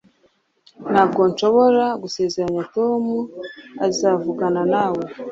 [0.91, 3.03] Ntabwo nshobora gusezeranya Tom
[3.87, 5.03] azavugana nawe